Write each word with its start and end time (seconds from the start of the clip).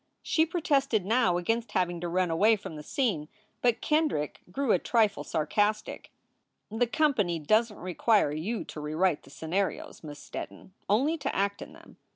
She 0.23 0.47
protested 0.47 1.05
now 1.05 1.37
against 1.37 1.73
having 1.73 2.01
to 2.01 2.07
run 2.07 2.31
away 2.31 2.55
from 2.55 2.75
the 2.75 2.81
scene, 2.81 3.29
but 3.61 3.81
Kendrick 3.81 4.39
grew 4.51 4.71
a 4.71 4.79
trifle 4.79 5.23
sarcastic: 5.23 6.11
"The 6.71 6.87
company 6.87 7.37
doesn 7.37 7.77
t 7.77 7.83
require 7.83 8.31
you 8.31 8.63
to 8.63 8.79
rewrite 8.81 9.21
the 9.21 9.29
scenarios, 9.29 10.03
Miss 10.03 10.19
Steddon; 10.19 10.71
only 10.89 11.19
to 11.19 11.35
act 11.35 11.61
in 11.61 11.73
them. 11.73 11.97